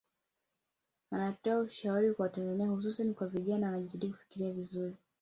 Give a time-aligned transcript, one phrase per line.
[1.11, 4.95] Anatoa ushauri kwa Watanzania hususani vijana wajitahidi kufikiri vizuri